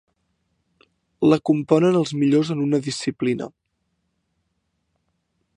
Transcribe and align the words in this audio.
La 1.31 1.37
componen 1.49 1.99
els 2.01 2.15
millors 2.23 2.51
en 2.57 2.65
una 2.65 2.81
disciplina. 2.89 3.51